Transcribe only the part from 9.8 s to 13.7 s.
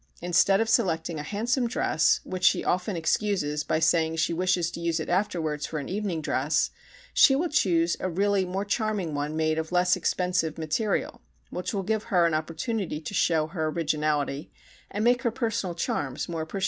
expensive material, which will give her an opportunity to show her